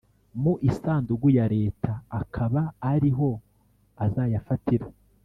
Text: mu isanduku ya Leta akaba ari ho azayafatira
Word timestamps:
mu 0.41 0.53
isanduku 0.69 1.27
ya 1.37 1.45
Leta 1.55 1.91
akaba 2.21 2.61
ari 2.91 3.11
ho 3.17 3.29
azayafatira 4.05 4.87